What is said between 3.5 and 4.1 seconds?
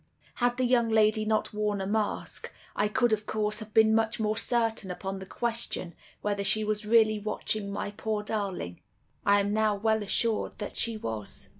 have been